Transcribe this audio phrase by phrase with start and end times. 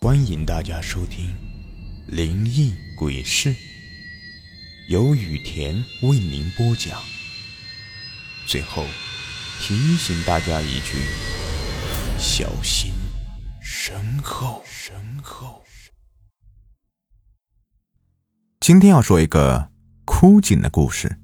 [0.00, 1.26] 欢迎大家收听
[2.06, 3.52] 《灵异鬼事》，
[4.88, 7.02] 由雨田为您播讲。
[8.46, 8.86] 最后
[9.60, 10.98] 提醒大家一句：
[12.16, 12.92] 小心
[13.60, 14.62] 身后。
[14.64, 15.64] 身后。
[18.60, 19.72] 今天要说一个
[20.04, 21.18] 枯井的故事。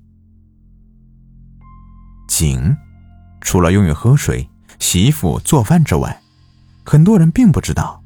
[2.27, 2.77] 井
[3.41, 4.51] 除了用于喝水、
[4.81, 6.21] 洗衣服、做饭之外，
[6.85, 8.04] 很多人并不知道。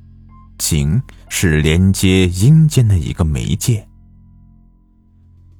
[0.59, 3.89] 井是连接阴间的一个媒介。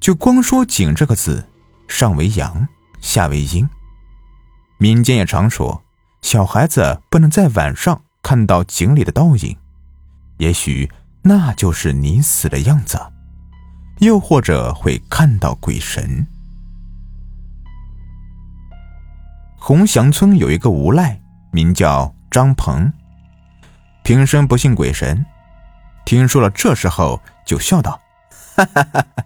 [0.01, 1.49] 就光说“井”这个字，
[1.89, 2.69] 上为阳，
[3.01, 3.69] 下为阴。
[4.79, 5.83] 民间也常说，
[6.23, 9.57] 小孩子不能在晚上看到井里的倒影，
[10.39, 10.91] 也许
[11.23, 12.99] 那就是你死的样子，
[13.99, 16.27] 又或者会看到鬼神。
[19.57, 21.21] 红祥村有一个无赖，
[21.51, 22.93] 名叫张鹏。
[24.09, 25.23] 平生不信鬼神，
[26.07, 28.01] 听说了这时候就笑道
[28.57, 29.25] ：“哈哈哈哈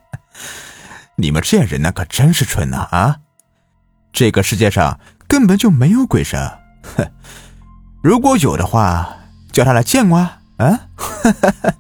[1.14, 2.89] 你们这些人呢，可真是蠢呐！
[2.91, 3.16] 啊，
[4.12, 6.50] 这个世界上根本就没有鬼神，
[6.97, 7.08] 哼！
[8.02, 9.08] 如果有的话，
[9.52, 11.74] 叫他来见我啊！”啊，哈哈哈！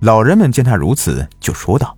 [0.00, 1.96] 老人们见他如此，就说道：“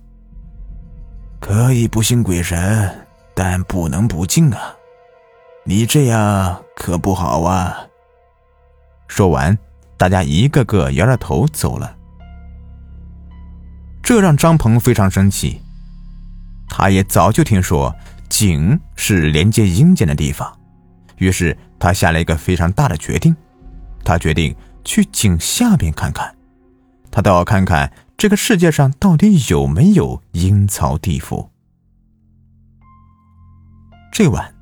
[1.41, 4.75] 可以不信鬼神，但不能不敬啊！
[5.63, 7.75] 你这样可不好啊！”
[9.11, 9.55] 说完，
[9.97, 11.97] 大家一个个摇着头走了。
[14.01, 15.61] 这让张鹏非常生气。
[16.69, 17.93] 他也早就听说
[18.29, 20.57] 井是连接阴间的地方，
[21.17, 23.35] 于是他下了一个非常大的决定。
[24.05, 26.33] 他决定去井下边看看，
[27.11, 31.51] 他倒要看看这个世界上到底有没有阴曹地府。
[34.09, 34.55] 这晚，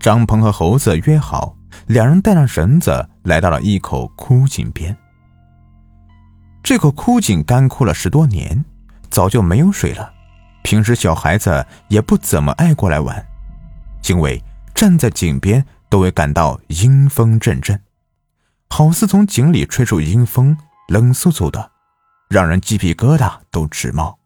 [0.00, 1.54] 张鹏和猴子约好。
[1.86, 4.96] 两人带上绳子，来到了一口枯井边。
[6.62, 8.64] 这口枯井干枯了十多年，
[9.10, 10.12] 早就没有水了。
[10.62, 13.24] 平时小孩子也不怎么爱过来玩，
[14.08, 14.42] 因为
[14.74, 17.78] 站在井边都会感到阴风阵阵，
[18.70, 20.56] 好似从井里吹出阴风，
[20.88, 21.70] 冷飕飕的，
[22.30, 24.18] 让人鸡皮疙瘩都直冒。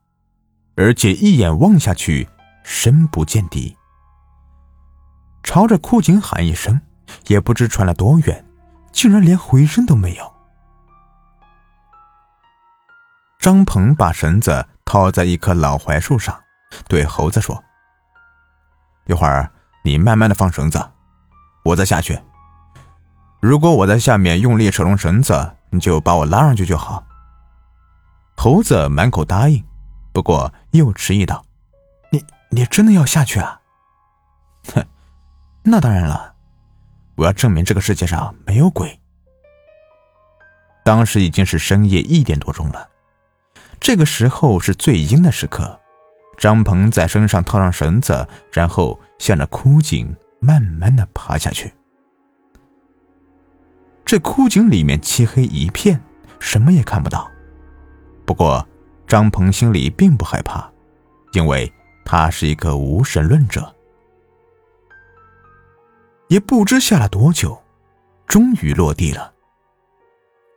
[0.76, 2.28] 而且一眼望下去，
[2.62, 3.76] 深不见底。
[5.42, 6.80] 朝着枯井喊一声。
[7.26, 8.44] 也不知传了多远，
[8.92, 10.34] 竟然连回声都没有。
[13.38, 16.38] 张鹏把绳子套在一棵老槐树上，
[16.88, 17.62] 对猴子说
[19.06, 19.50] ：“一会儿
[19.84, 20.84] 你慢慢的放绳子，
[21.62, 22.20] 我再下去。
[23.40, 27.06] 如果我在下面用力扯动绳子，你就把我拉上去就好。”
[28.36, 29.64] 猴子满口答应，
[30.12, 31.44] 不过又迟疑道
[32.10, 33.60] ：“你你真的要下去啊
[34.74, 34.84] ？”“哼，
[35.62, 36.34] 那当然了。”
[37.18, 38.98] 我要证明这个世界上没有鬼。
[40.84, 42.88] 当时已经是深夜一点多钟了，
[43.80, 45.78] 这个时候是最阴的时刻。
[46.38, 51.74] 张鹏在身上套上绳子，然后向着枯井慢慢的爬下去。
[54.04, 56.00] 这枯井里面漆黑一片，
[56.38, 57.28] 什么也看不到。
[58.24, 58.64] 不过
[59.08, 60.70] 张鹏心里并不害怕，
[61.32, 61.70] 因为
[62.04, 63.74] 他是一个无神论者。
[66.28, 67.62] 也不知下了多久，
[68.26, 69.32] 终于落地了。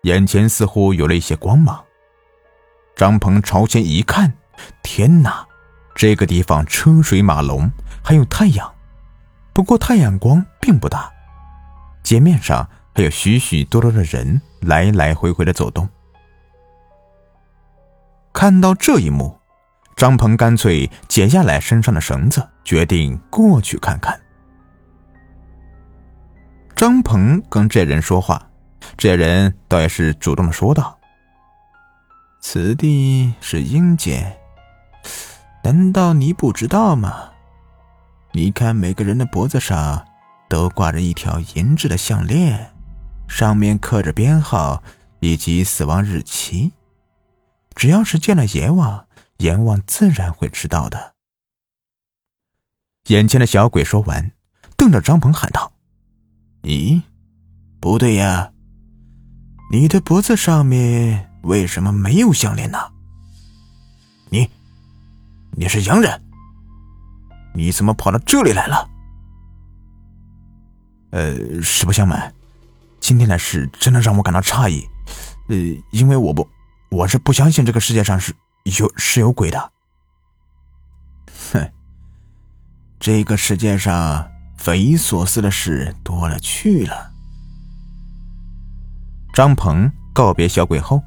[0.03, 1.83] 眼前似乎有了一些光芒。
[2.95, 4.33] 张鹏朝前一看，
[4.83, 5.45] 天哪，
[5.95, 7.71] 这个地方车水马龙，
[8.03, 8.71] 还有太阳。
[9.53, 11.11] 不过太阳光并不大，
[12.03, 15.87] 街面上还有许许多多的人来来回回的走动。
[18.33, 19.39] 看到这一幕，
[19.95, 24.19] 张鹏干脆解下来身上的绳子，决定过去看看。
[26.81, 28.49] 张鹏跟这人说话，
[28.97, 30.99] 这人倒也是主动的说道
[32.41, 34.35] ：“此地是阴间，
[35.63, 37.33] 难道你不知道吗？
[38.31, 40.07] 你看每个人的脖子上
[40.49, 42.73] 都挂着一条银质的项链，
[43.27, 44.81] 上面刻着编号
[45.19, 46.71] 以及死亡日期。
[47.75, 49.05] 只要是见了阎王，
[49.37, 51.13] 阎王自然会知道的。”
[53.09, 54.31] 眼前的小鬼说完，
[54.75, 55.70] 瞪着张鹏喊道。
[56.63, 57.01] 咦，
[57.79, 58.51] 不对呀！
[59.71, 62.77] 你的脖子上面为什么没有项链呢？
[64.29, 64.49] 你，
[65.51, 66.21] 你是洋人，
[67.55, 68.87] 你怎么跑到这里来了？
[71.11, 72.31] 呃，实不相瞒，
[72.99, 74.87] 今天的事真的让我感到诧异。
[75.47, 75.55] 呃，
[75.91, 76.47] 因为我不，
[76.89, 78.33] 我是不相信这个世界上是
[78.77, 79.71] 有是有鬼的。
[81.51, 81.71] 哼，
[82.99, 84.29] 这个世界上……
[84.61, 87.09] 匪夷所思的事多了去了。
[89.33, 91.01] 张鹏告别小鬼后，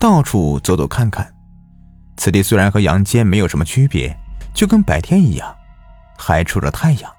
[0.00, 1.32] 到处走走看看。
[2.16, 4.18] 此地虽然和阳间没有什么区别，
[4.52, 5.54] 就跟白天一样，
[6.18, 7.12] 还出着太阳。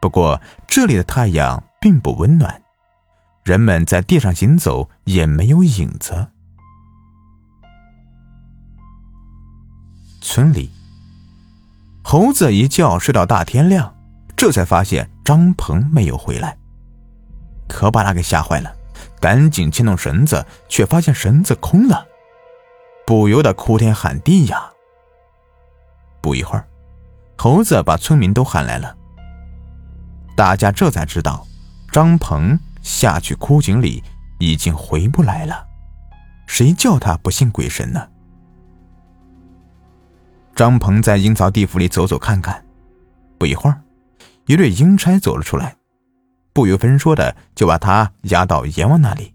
[0.00, 2.62] 不过这里的太阳并不温暖，
[3.44, 6.28] 人们在地上行走也没有影子。
[10.22, 10.70] 村里，
[12.02, 13.94] 猴子一觉睡到大天亮，
[14.38, 16.56] 这才发现张鹏没有回来，
[17.68, 18.72] 可把他给吓坏了，
[19.20, 22.06] 赶紧牵动绳子，却发现绳子空了，
[23.04, 24.70] 不由得哭天喊地呀。
[26.20, 26.64] 不一会儿，
[27.36, 28.96] 猴子把村民都喊来了，
[30.36, 31.44] 大家这才知道，
[31.90, 34.04] 张鹏下去枯井里
[34.38, 35.66] 已经回不来了，
[36.46, 38.08] 谁叫他不信鬼神呢？
[40.54, 42.64] 张鹏在阴曹地府里走走看看，
[43.36, 43.82] 不一会儿，
[44.48, 45.76] 一对阴差走了出来，
[46.54, 49.34] 不由分说的就把他押到阎王那里。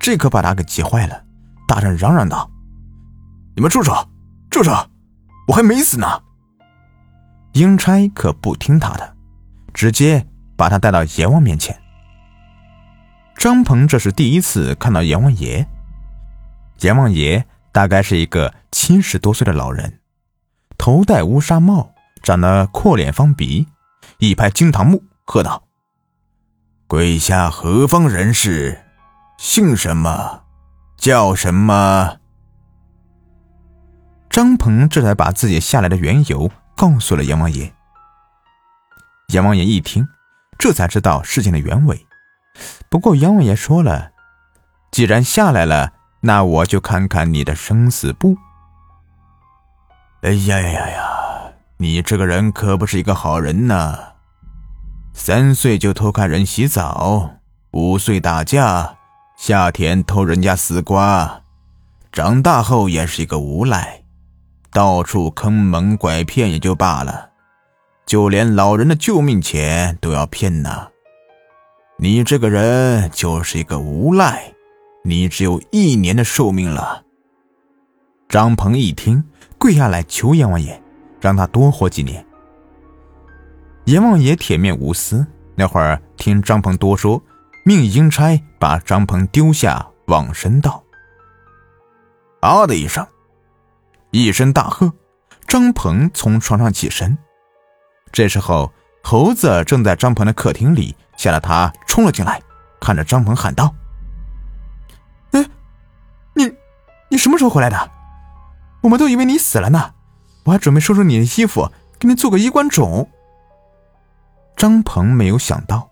[0.00, 1.22] 这可把他给急坏了，
[1.68, 2.50] 大声嚷嚷道
[3.54, 4.08] ：“你们住手，
[4.50, 4.72] 住手！
[5.46, 6.06] 我还没死呢！”
[7.52, 9.16] 阴差可不听他的，
[9.74, 10.26] 直接
[10.56, 11.78] 把他带到阎王面前。
[13.36, 15.66] 张鹏这是第一次看到阎王爷，
[16.80, 20.00] 阎王爷大概是一个七十多岁的老人。
[20.78, 21.92] 头戴乌纱帽，
[22.22, 23.68] 长得阔脸方鼻，
[24.18, 25.64] 一拍惊堂木，喝道
[26.86, 28.84] ：“跪下何方人士？
[29.38, 30.42] 姓什么？
[30.96, 32.18] 叫什么？”
[34.28, 37.74] 张鹏这才把自己下来的缘由告诉了阎王爷。
[39.28, 40.06] 阎王爷一听，
[40.58, 42.06] 这才知道事情的原委。
[42.88, 44.12] 不过阎王爷说了
[44.92, 48.36] ：“既然下来了，那我就看看你的生死簿。”
[50.22, 51.19] 哎呀呀呀呀！
[51.82, 53.98] 你这个人可不是一个好人呐！
[55.14, 57.30] 三岁就偷看人洗澡，
[57.70, 58.98] 五岁打架，
[59.38, 61.40] 夏天偷人家丝瓜，
[62.12, 64.02] 长大后也是一个无赖，
[64.70, 67.30] 到处坑蒙拐骗也就罢了，
[68.04, 70.88] 就连老人的救命钱都要骗呐！
[71.98, 74.52] 你这个人就是一个无赖，
[75.02, 77.04] 你只有一年的寿命了。
[78.28, 79.24] 张鹏一听。
[79.58, 80.82] 跪下来求阎王爷，
[81.20, 82.24] 让他多活几年。
[83.84, 87.22] 阎王爷铁面无私，那会儿听张鹏多说，
[87.64, 90.82] 命阴差把张鹏丢下，往生道。
[92.40, 93.06] 啊的一声，
[94.10, 94.92] 一声大喝，
[95.46, 97.16] 张鹏从床上起身。
[98.12, 102.40] 这时候，猴子正在张鹏的客厅里，吓得他冲了进来，
[102.80, 103.74] 看着张鹏喊道
[105.32, 105.44] ：“哎，
[106.34, 106.50] 你，
[107.10, 107.90] 你什么时候回来的？”
[108.82, 109.92] 我们都以为你死了呢，
[110.44, 113.08] 我还准备收拾你的衣服，给你做个衣冠冢。
[114.56, 115.88] 张鹏没有想到，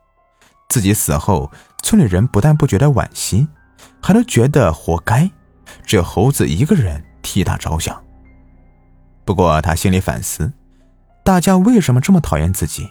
[0.69, 1.51] 自己死后，
[1.83, 3.49] 村里人不但不觉得惋惜，
[4.03, 5.31] 还都觉得活该，
[5.85, 8.03] 只有猴子一个人替他着想。
[9.25, 10.53] 不过他心里反思，
[11.25, 12.91] 大家为什么这么讨厌自己？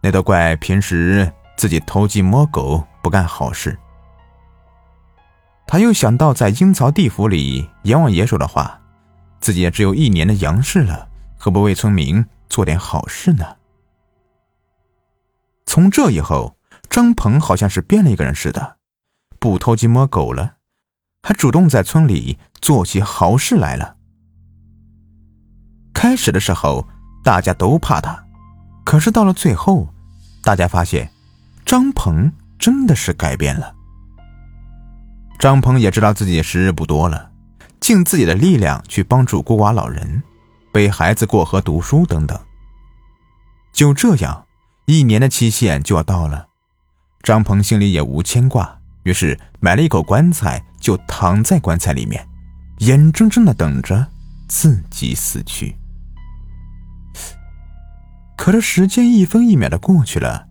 [0.00, 3.76] 那都怪平时自己偷鸡摸狗，不干好事。
[5.66, 8.80] 他又想到在阴曹地府里阎王爷说的话。
[9.40, 13.56] 自己也只有一年的阳世了，何不为村民做点好事呢？
[15.66, 16.56] 从这以后，
[16.88, 18.76] 张鹏好像是变了一个人似的，
[19.38, 20.54] 不偷鸡摸狗了，
[21.22, 23.96] 还主动在村里做起好事来了。
[25.92, 26.88] 开始的时候，
[27.22, 28.24] 大家都怕他，
[28.84, 29.88] 可是到了最后，
[30.42, 31.10] 大家发现，
[31.66, 33.74] 张鹏真的是改变了。
[35.38, 37.27] 张鹏也知道自己时日不多了。
[37.88, 40.22] 尽自己的力量去帮助孤寡老人，
[40.70, 42.38] 背孩子过河读书等等。
[43.72, 44.44] 就这样，
[44.84, 46.48] 一年的期限就要到了，
[47.22, 52.28] 张鹏心里也无牵挂，于是买了一口棺材，就躺在棺材里面，
[52.80, 54.06] 眼睁睁的等着
[54.48, 55.74] 自己死去。
[58.36, 60.46] 可这时间一分一秒的过去了，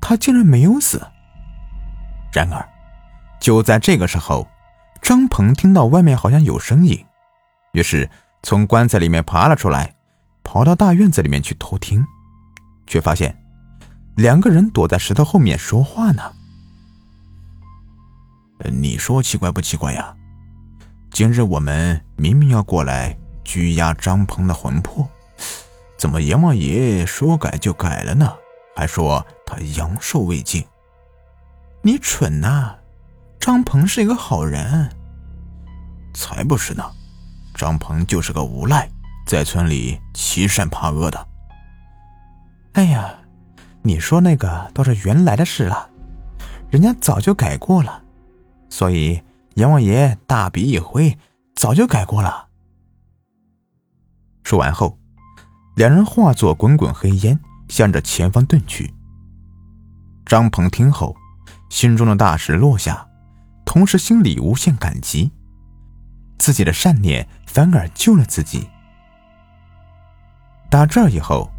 [0.00, 1.00] 他竟然没有死。
[2.32, 2.68] 然而，
[3.38, 4.48] 就在这个时候。
[5.06, 7.06] 张鹏听到外面好像有声音，
[7.74, 8.10] 于是
[8.42, 9.94] 从棺材里面爬了出来，
[10.42, 12.04] 跑到大院子里面去偷听，
[12.88, 13.40] 却发现
[14.16, 16.32] 两个人躲在石头后面说话呢。
[18.64, 20.12] 你说奇怪不奇怪呀？
[21.12, 25.08] 今日我们明明要过来拘押张鹏的魂魄，
[25.96, 28.32] 怎么阎王爷说改就改了呢？
[28.74, 30.64] 还说他阳寿未尽。
[31.82, 32.74] 你蠢呐！
[33.38, 34.90] 张鹏是一个好人，
[36.14, 36.84] 才不是呢！
[37.54, 38.88] 张鹏就是个无赖，
[39.26, 41.26] 在村里欺善怕恶的。
[42.72, 43.14] 哎呀，
[43.82, 45.88] 你说那个都是原来的事了，
[46.70, 48.02] 人家早就改过了，
[48.68, 49.22] 所以
[49.54, 51.16] 阎王爷大笔一挥，
[51.54, 52.48] 早就改过了。
[54.42, 54.98] 说完后，
[55.76, 57.38] 两人化作滚滚黑烟，
[57.68, 58.92] 向着前方遁去。
[60.26, 61.16] 张鹏听后，
[61.70, 63.06] 心中的大石落下，
[63.76, 65.30] 同时心里无限感激，
[66.38, 68.70] 自己的善念反而救了自己。
[70.70, 71.50] 打这以后，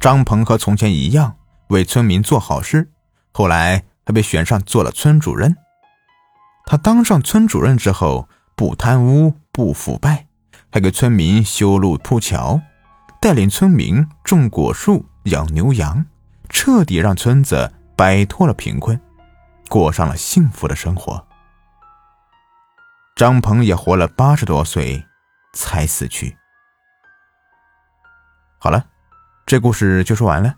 [0.00, 1.36] 张鹏和从前一样
[1.68, 2.90] 为村民做好事，
[3.30, 5.54] 后来还被选上做了村主任。
[6.64, 10.28] 他当上村主任之后，不贪污，不腐败。
[10.72, 12.58] 还给村民修路铺桥，
[13.20, 16.06] 带领村民种果树、养牛羊，
[16.48, 18.98] 彻底让村子摆脱了贫困，
[19.68, 21.25] 过上了幸福的生活。
[23.16, 25.02] 张鹏也活了八十多岁，
[25.54, 26.36] 才死去。
[28.58, 28.84] 好了，
[29.46, 30.54] 这故事就说完了。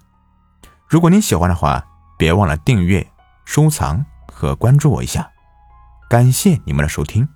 [0.88, 1.86] 如果您喜欢的话，
[2.18, 3.08] 别忘了订阅、
[3.44, 5.30] 收藏和关注我一下。
[6.10, 7.28] 感谢你们的收听。